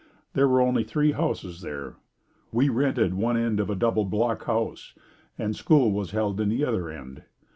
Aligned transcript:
There 0.33 0.47
were 0.47 0.61
only 0.63 0.83
three 0.83 1.11
houses 1.11 1.61
there. 1.61 1.93
We 2.51 2.69
rented 2.69 3.13
one 3.13 3.37
end 3.37 3.59
of 3.59 3.69
a 3.69 3.75
double 3.75 4.03
block 4.03 4.45
house 4.45 4.95
and 5.37 5.55
school 5.55 5.91
was 5.91 6.09
held 6.09 6.41
in 6.41 6.49
the 6.49 6.65
other 6.65 6.89
end. 6.89 7.21